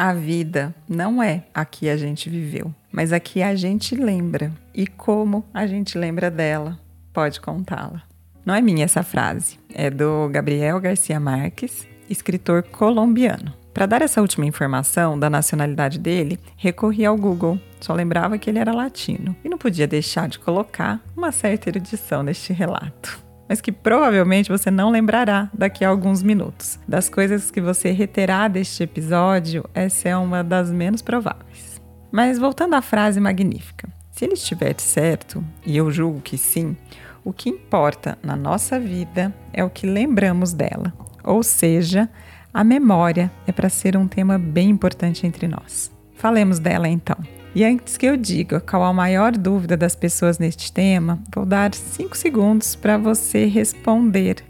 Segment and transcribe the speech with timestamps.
[0.00, 4.52] A vida não é a que a gente viveu, mas a que a gente lembra.
[4.72, 6.78] E como a gente lembra dela,
[7.12, 8.04] pode contá-la.
[8.46, 13.52] Não é minha essa frase, é do Gabriel Garcia Marques, escritor colombiano.
[13.74, 17.58] Para dar essa última informação da nacionalidade dele, recorri ao Google.
[17.80, 22.22] Só lembrava que ele era latino e não podia deixar de colocar uma certa erudição
[22.22, 26.78] neste relato mas que provavelmente você não lembrará daqui a alguns minutos.
[26.86, 31.80] Das coisas que você reterá deste episódio, essa é uma das menos prováveis.
[32.12, 36.76] Mas voltando à frase magnífica: se ele estiver certo, e eu julgo que sim,
[37.24, 40.92] o que importa na nossa vida é o que lembramos dela.
[41.24, 42.08] Ou seja,
[42.52, 45.92] a memória é para ser um tema bem importante entre nós.
[46.14, 47.37] Falemos dela então.
[47.58, 51.74] E antes que eu diga qual a maior dúvida das pessoas neste tema, vou dar
[51.74, 54.44] 5 segundos para você responder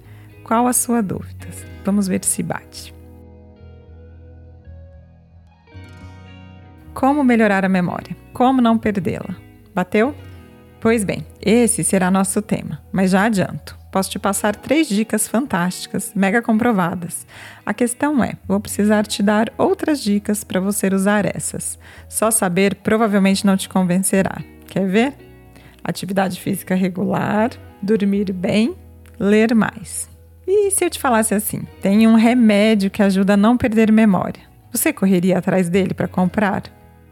[0.44, 1.48] qual a sua dúvida.
[1.86, 2.94] Vamos ver se bate.
[6.92, 8.14] Como melhorar a memória?
[8.34, 9.34] Como não perdê-la?
[9.74, 10.14] Bateu?
[10.78, 13.77] Pois bem, esse será nosso tema, mas já adianto.
[13.98, 17.26] Posso te passar três dicas fantásticas, mega comprovadas.
[17.66, 21.76] A questão é: vou precisar te dar outras dicas para você usar essas.
[22.08, 24.40] Só saber provavelmente não te convencerá.
[24.68, 25.14] Quer ver?
[25.82, 27.50] Atividade física regular,
[27.82, 28.76] dormir bem,
[29.18, 30.08] ler mais.
[30.46, 34.44] E se eu te falasse assim: tem um remédio que ajuda a não perder memória.
[34.70, 36.62] Você correria atrás dele para comprar?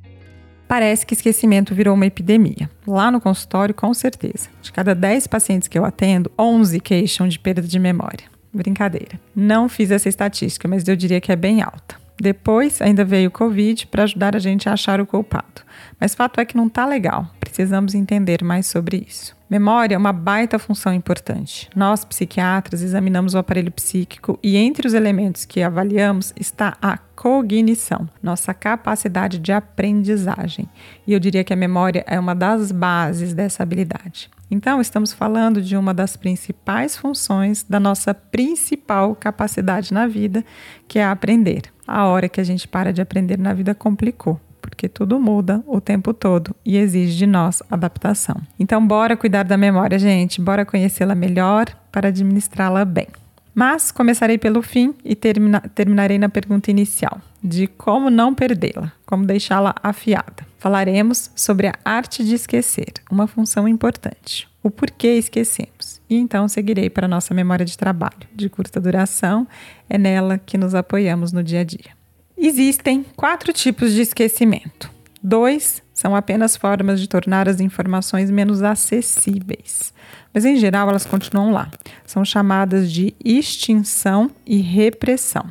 [0.69, 2.69] Parece que esquecimento virou uma epidemia.
[2.87, 4.49] Lá no consultório, com certeza.
[4.61, 8.27] De cada 10 pacientes que eu atendo, 11 queixam de perda de memória.
[8.53, 9.21] Brincadeira.
[9.35, 11.97] Não fiz essa estatística, mas eu diria que é bem alta.
[12.19, 15.63] Depois ainda veio o Covid para ajudar a gente a achar o culpado.
[16.01, 17.31] Mas fato é que não está legal.
[17.57, 19.35] Precisamos entender mais sobre isso.
[19.49, 21.71] Memória é uma baita função importante.
[21.75, 28.07] Nós, psiquiatras, examinamos o aparelho psíquico e entre os elementos que avaliamos está a cognição,
[28.23, 30.69] nossa capacidade de aprendizagem.
[31.07, 34.29] E eu diria que a memória é uma das bases dessa habilidade.
[34.51, 40.45] Então, estamos falando de uma das principais funções da nossa principal capacidade na vida,
[40.87, 41.73] que é aprender.
[41.87, 45.81] A hora que a gente para de aprender na vida complicou porque tudo muda o
[45.81, 48.35] tempo todo e exige de nós adaptação.
[48.59, 53.07] Então, bora cuidar da memória, gente, bora conhecê-la melhor para administrá-la bem.
[53.55, 59.25] Mas começarei pelo fim e termina, terminarei na pergunta inicial, de como não perdê-la, como
[59.25, 60.45] deixá-la afiada.
[60.59, 66.01] Falaremos sobre a arte de esquecer, uma função importante, o porquê esquecemos.
[66.11, 69.47] E então seguirei para a nossa memória de trabalho, de curta duração,
[69.89, 71.96] é nela que nos apoiamos no dia a dia.
[72.39, 74.91] Existem quatro tipos de esquecimento.
[75.23, 79.93] Dois são apenas formas de tornar as informações menos acessíveis,
[80.33, 81.71] mas em geral elas continuam lá.
[82.05, 85.47] São chamadas de extinção e repressão.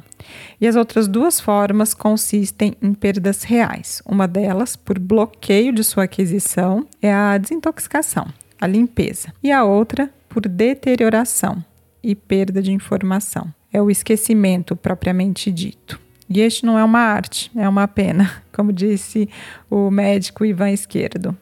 [0.61, 4.01] E as outras duas formas consistem em perdas reais.
[4.05, 8.27] Uma delas, por bloqueio de sua aquisição, é a desintoxicação,
[8.61, 11.63] a limpeza, e a outra, por deterioração
[12.03, 13.51] e perda de informação.
[13.73, 16.04] É o esquecimento propriamente dito.
[16.29, 19.29] E este não é uma arte, é uma pena, como disse
[19.69, 21.35] o médico Ivan Esquerdo.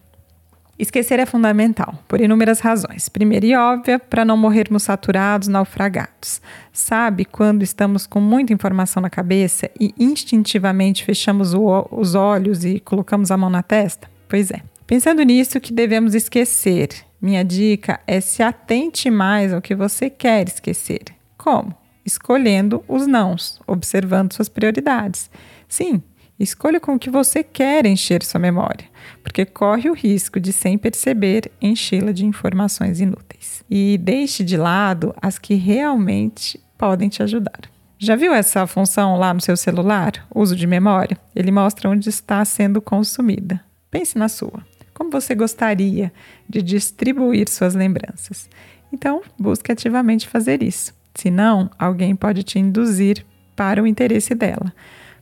[0.77, 3.07] Esquecer é fundamental, por inúmeras razões.
[3.07, 6.41] Primeira e óbvia, para não morrermos saturados, naufragados.
[6.71, 12.79] Sabe quando estamos com muita informação na cabeça e instintivamente fechamos o, os olhos e
[12.79, 14.09] colocamos a mão na testa?
[14.27, 14.61] Pois é.
[14.87, 16.89] Pensando nisso, que devemos esquecer.
[17.21, 21.03] Minha dica é se atente mais ao que você quer esquecer.
[21.37, 21.82] Como?
[22.05, 25.29] Escolhendo os nãos, observando suas prioridades.
[25.67, 26.01] Sim,
[26.39, 28.85] escolha com o que você quer encher sua memória,
[29.21, 33.63] porque corre o risco de, sem perceber, enchê-la de informações inúteis.
[33.69, 37.61] E deixe de lado as que realmente podem te ajudar.
[37.97, 41.17] Já viu essa função lá no seu celular, uso de memória?
[41.33, 43.63] Ele mostra onde está sendo consumida.
[43.89, 44.61] Pense na sua.
[44.93, 46.11] Como você gostaria
[46.47, 48.49] de distribuir suas lembranças?
[48.91, 50.93] Então, busque ativamente fazer isso.
[51.15, 53.25] Senão, alguém pode te induzir
[53.55, 54.73] para o interesse dela.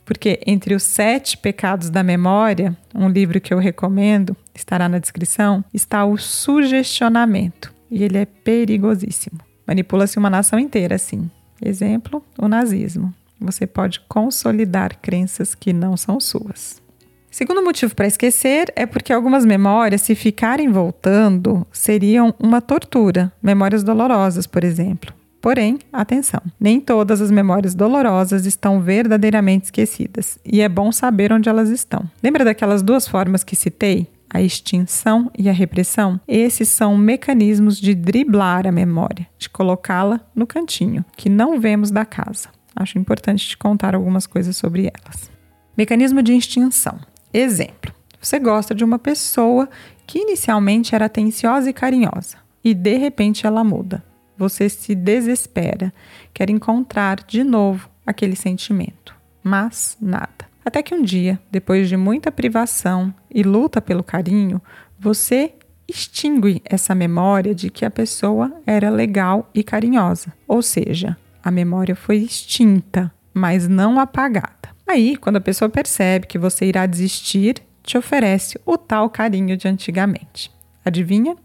[0.05, 5.63] Porque entre os sete pecados da memória, um livro que eu recomendo, estará na descrição,
[5.73, 7.73] está o sugestionamento.
[7.89, 9.39] E ele é perigosíssimo.
[9.67, 11.29] Manipula-se uma nação inteira assim.
[11.63, 13.13] Exemplo, o nazismo.
[13.39, 16.81] Você pode consolidar crenças que não são suas.
[17.29, 23.31] Segundo motivo para esquecer é porque algumas memórias, se ficarem voltando, seriam uma tortura.
[23.41, 25.13] Memórias dolorosas, por exemplo.
[25.41, 31.49] Porém, atenção, nem todas as memórias dolorosas estão verdadeiramente esquecidas, e é bom saber onde
[31.49, 32.07] elas estão.
[32.21, 34.07] Lembra daquelas duas formas que citei?
[34.33, 40.47] a extinção e a repressão, esses são mecanismos de driblar a memória, de colocá-la no
[40.47, 42.47] cantinho, que não vemos da casa.
[42.73, 45.29] Acho importante te contar algumas coisas sobre elas.
[45.77, 46.97] Mecanismo de extinção.
[47.33, 49.69] Exemplo: você gosta de uma pessoa
[50.07, 54.01] que inicialmente era atenciosa e carinhosa, e de repente ela muda.
[54.41, 55.93] Você se desespera,
[56.33, 60.49] quer encontrar de novo aquele sentimento, mas nada.
[60.65, 64.59] Até que um dia, depois de muita privação e luta pelo carinho,
[64.99, 65.53] você
[65.87, 70.33] extingue essa memória de que a pessoa era legal e carinhosa.
[70.47, 74.69] Ou seja, a memória foi extinta, mas não apagada.
[74.87, 79.67] Aí, quando a pessoa percebe que você irá desistir, te oferece o tal carinho de
[79.67, 80.49] antigamente.
[80.83, 81.35] Adivinha?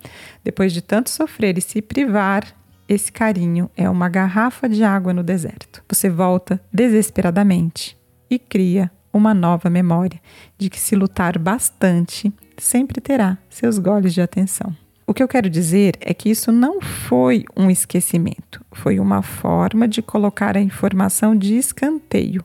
[0.43, 2.57] Depois de tanto sofrer e se privar,
[2.89, 5.83] esse carinho é uma garrafa de água no deserto.
[5.89, 7.97] Você volta desesperadamente
[8.31, 10.21] e cria uma nova memória
[10.59, 14.75] de que se lutar bastante, sempre terá seus goles de atenção.
[15.07, 19.87] O que eu quero dizer é que isso não foi um esquecimento, foi uma forma
[19.87, 22.45] de colocar a informação de escanteio,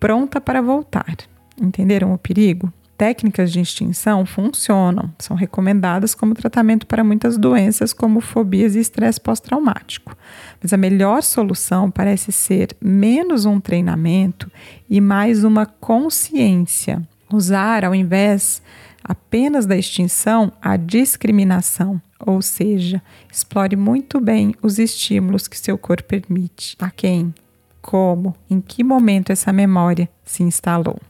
[0.00, 1.16] pronta para voltar.
[1.60, 2.72] Entenderam o perigo?
[2.96, 9.20] Técnicas de extinção funcionam, são recomendadas como tratamento para muitas doenças, como fobias e estresse
[9.20, 10.16] pós-traumático.
[10.62, 14.50] Mas a melhor solução parece ser menos um treinamento
[14.88, 17.02] e mais uma consciência.
[17.32, 18.62] Usar, ao invés
[19.02, 22.00] apenas da extinção, a discriminação.
[22.24, 26.76] Ou seja, explore muito bem os estímulos que seu corpo permite.
[26.78, 27.34] A quem,
[27.80, 31.00] como, em que momento essa memória se instalou.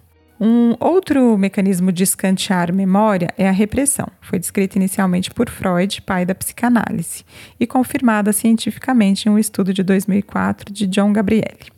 [0.44, 4.09] Um outro mecanismo de escantear memória é a repressão.
[4.21, 7.25] Foi descrita inicialmente por Freud, pai da psicanálise,
[7.61, 11.71] e confirmada cientificamente em um estudo de 2004 de John Gabriele.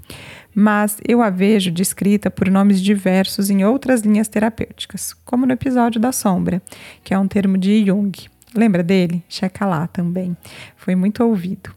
[0.54, 6.00] Mas eu a vejo descrita por nomes diversos em outras linhas terapêuticas, como no episódio
[6.00, 6.62] da sombra,
[7.02, 8.12] que é um termo de Jung.
[8.54, 9.22] Lembra dele?
[9.28, 10.34] Checa lá também.
[10.74, 11.70] Foi muito ouvido.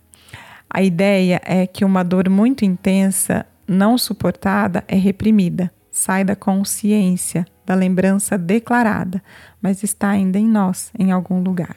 [0.69, 7.45] A ideia é que uma dor muito intensa, não suportada, é reprimida sai da consciência,
[7.65, 9.21] da lembrança declarada,
[9.59, 11.75] mas está ainda em nós, em algum lugar.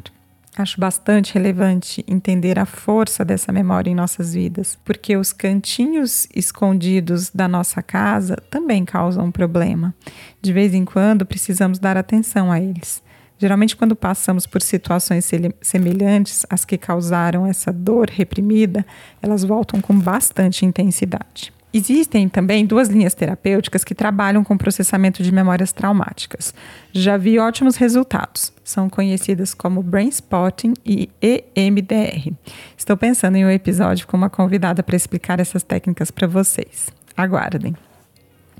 [0.57, 7.31] Acho bastante relevante entender a força dessa memória em nossas vidas, porque os cantinhos escondidos
[7.31, 9.95] da nossa casa também causam um problema.
[10.43, 13.03] De vez em quando precisamos dar atenção a eles.
[13.39, 15.31] Geralmente, quando passamos por situações
[15.63, 18.85] semelhantes às que causaram essa dor reprimida,
[19.23, 21.51] elas voltam com bastante intensidade.
[21.73, 26.53] Existem também duas linhas terapêuticas que trabalham com processamento de memórias traumáticas.
[26.93, 28.53] Já vi ótimos resultados.
[28.65, 32.33] São conhecidas como Brain Spotting e EMDR.
[32.77, 36.89] Estou pensando em um episódio com uma convidada para explicar essas técnicas para vocês.
[37.17, 37.77] Aguardem.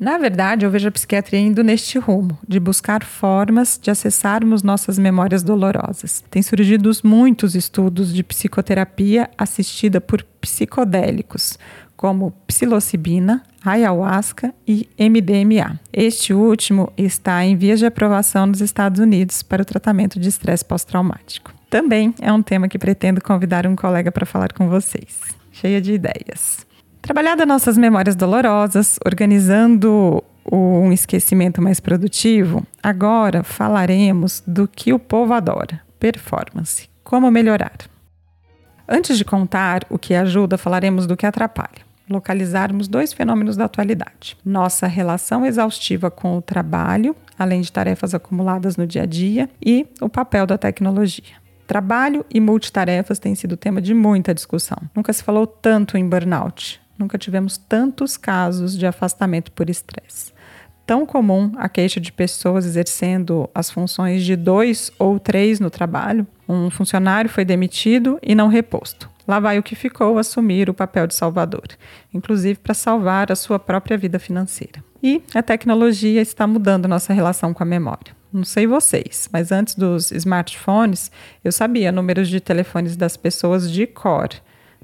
[0.01, 4.99] Na verdade, eu vejo a psiquiatria indo neste rumo, de buscar formas de acessarmos nossas
[4.99, 6.25] memórias dolorosas.
[6.31, 11.59] Tem surgido muitos estudos de psicoterapia assistida por psicodélicos,
[12.01, 15.79] como psilocibina, ayahuasca e MDMA.
[15.93, 20.65] Este último está em vias de aprovação nos Estados Unidos para o tratamento de estresse
[20.65, 21.53] pós-traumático.
[21.69, 25.19] Também é um tema que pretendo convidar um colega para falar com vocês.
[25.53, 26.67] Cheia de ideias.
[27.03, 35.35] Trabalhada nossas memórias dolorosas, organizando um esquecimento mais produtivo, agora falaremos do que o povo
[35.35, 36.89] adora: performance.
[37.05, 37.77] Como melhorar.
[38.89, 44.37] Antes de contar o que ajuda, falaremos do que atrapalha localizarmos dois fenômenos da atualidade:
[44.45, 49.87] nossa relação exaustiva com o trabalho, além de tarefas acumuladas no dia a dia, e
[50.01, 51.41] o papel da tecnologia.
[51.67, 54.77] Trabalho e multitarefas têm sido tema de muita discussão.
[54.95, 56.81] Nunca se falou tanto em burnout.
[56.99, 60.33] Nunca tivemos tantos casos de afastamento por estresse.
[60.85, 66.27] Tão comum a queixa de pessoas exercendo as funções de dois ou três no trabalho.
[66.49, 71.07] Um funcionário foi demitido e não reposto Lá vai o que ficou assumir o papel
[71.07, 71.69] de salvador,
[72.13, 74.83] inclusive para salvar a sua própria vida financeira.
[75.01, 78.13] E a tecnologia está mudando nossa relação com a memória.
[78.33, 81.13] Não sei vocês, mas antes dos smartphones,
[81.45, 84.31] eu sabia números de telefones das pessoas de cor,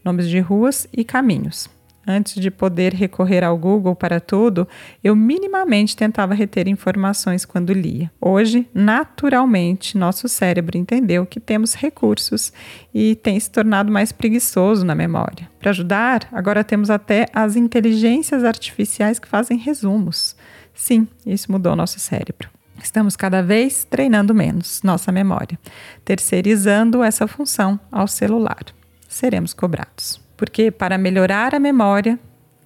[0.05, 1.69] nomes de ruas e caminhos.
[2.09, 4.69] Antes de poder recorrer ao Google para tudo,
[5.03, 8.13] eu minimamente tentava reter informações quando lia.
[8.21, 12.53] Hoje, naturalmente, nosso cérebro entendeu que temos recursos
[12.95, 15.51] e tem se tornado mais preguiçoso na memória.
[15.59, 20.37] Para ajudar, agora temos até as inteligências artificiais que fazem resumos.
[20.73, 22.49] Sim, isso mudou nosso cérebro.
[22.81, 25.59] Estamos cada vez treinando menos nossa memória,
[26.05, 28.65] terceirizando essa função ao celular.
[29.09, 32.19] Seremos cobrados porque para melhorar a memória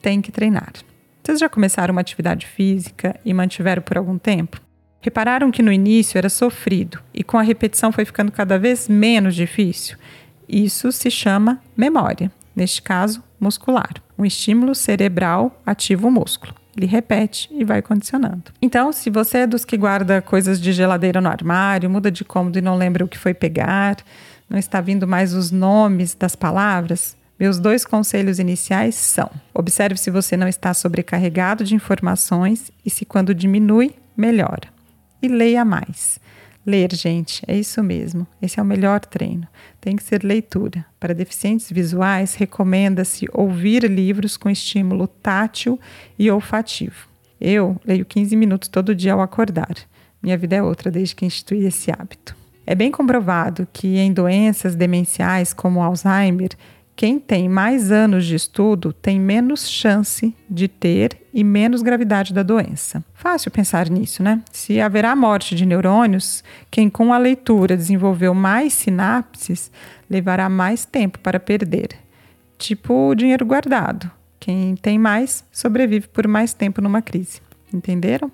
[0.03, 0.73] tem que treinar.
[1.23, 4.61] Vocês já começaram uma atividade física e mantiveram por algum tempo?
[5.01, 9.35] Repararam que no início era sofrido e com a repetição foi ficando cada vez menos
[9.35, 9.97] difícil?
[10.49, 13.95] Isso se chama memória, neste caso, muscular.
[14.19, 16.55] Um estímulo cerebral ativa o músculo.
[16.77, 18.53] Ele repete e vai condicionando.
[18.61, 22.59] Então, se você é dos que guarda coisas de geladeira no armário, muda de cômodo
[22.59, 23.97] e não lembra o que foi pegar,
[24.49, 30.11] não está vindo mais os nomes das palavras, meus dois conselhos iniciais são: observe se
[30.11, 34.69] você não está sobrecarregado de informações e se quando diminui, melhora.
[35.23, 36.21] E leia mais.
[36.67, 38.27] Ler, gente, é isso mesmo.
[38.43, 39.49] Esse é o melhor treino.
[39.81, 40.85] Tem que ser leitura.
[41.01, 45.81] Para deficientes visuais, recomenda-se ouvir livros com estímulo tátil
[46.19, 47.09] e olfativo.
[47.41, 49.75] Eu leio 15 minutos todo dia ao acordar.
[50.23, 52.37] Minha vida é outra desde que instituí esse hábito.
[52.67, 56.51] É bem comprovado que em doenças demenciais como Alzheimer,
[57.01, 62.43] quem tem mais anos de estudo tem menos chance de ter e menos gravidade da
[62.43, 63.03] doença.
[63.15, 64.43] Fácil pensar nisso, né?
[64.53, 69.73] Se haverá morte de neurônios, quem com a leitura desenvolveu mais sinapses
[70.11, 71.89] levará mais tempo para perder.
[72.59, 74.11] Tipo o dinheiro guardado.
[74.39, 77.41] Quem tem mais sobrevive por mais tempo numa crise.
[77.73, 78.31] Entenderam?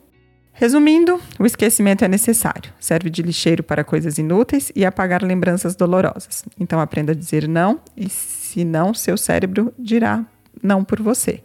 [0.58, 2.72] Resumindo, o esquecimento é necessário.
[2.80, 6.46] Serve de lixeiro para coisas inúteis e apagar lembranças dolorosas.
[6.58, 10.24] Então aprenda a dizer não e se não, seu cérebro dirá
[10.62, 11.42] não por você.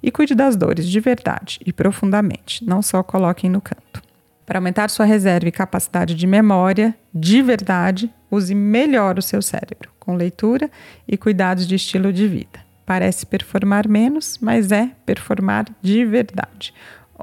[0.00, 4.00] E cuide das dores de verdade e profundamente, não só coloquem no canto.
[4.46, 9.90] Para aumentar sua reserva e capacidade de memória, de verdade, use melhor o seu cérebro,
[9.98, 10.70] com leitura
[11.06, 12.60] e cuidados de estilo de vida.
[12.86, 16.72] Parece performar menos, mas é performar de verdade.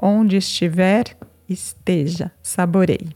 [0.02, 1.16] Onde estiver,
[1.50, 3.08] esteja, saboreie.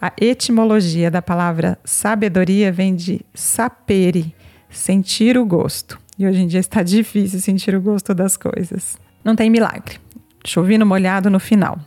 [0.00, 4.34] A etimologia da palavra sabedoria vem de sapere,
[4.68, 6.00] sentir o gosto.
[6.18, 8.98] E hoje em dia está difícil sentir o gosto das coisas.
[9.22, 9.98] Não tem milagre.
[10.44, 11.78] Chovendo molhado no final.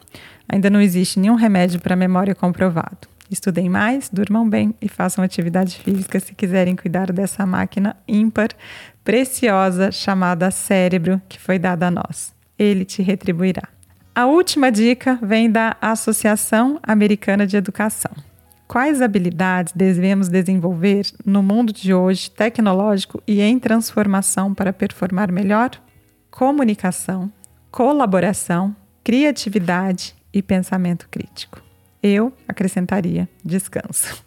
[0.47, 3.09] Ainda não existe nenhum remédio para memória comprovado.
[3.29, 8.49] Estudem mais, durmam bem e façam atividade física se quiserem cuidar dessa máquina ímpar,
[9.03, 12.33] preciosa, chamada cérebro, que foi dada a nós.
[12.57, 13.74] Ele te retribuirá.
[14.15, 18.13] A última dica vem da Associação Americana de Educação.
[18.65, 25.71] Quais habilidades devemos desenvolver no mundo de hoje tecnológico e em transformação para performar melhor?
[26.31, 27.29] Comunicação,
[27.69, 31.61] colaboração, criatividade e pensamento crítico.
[32.01, 34.24] Eu acrescentaria descanso.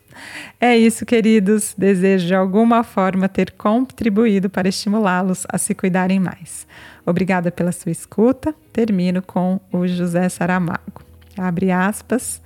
[0.61, 1.75] É isso, queridos.
[1.77, 6.67] Desejo de alguma forma ter contribuído para estimulá-los a se cuidarem mais.
[7.05, 8.55] Obrigada pela sua escuta.
[8.73, 11.03] Termino com o José Saramago.
[11.37, 12.43] Abre aspas.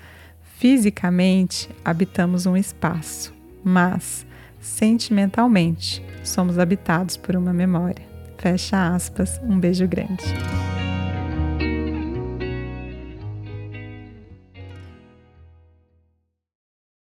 [0.59, 4.25] Fisicamente habitamos um espaço, mas
[4.61, 8.07] sentimentalmente somos habitados por uma memória.
[8.39, 9.41] Fecha aspas.
[9.43, 10.25] Um beijo grande.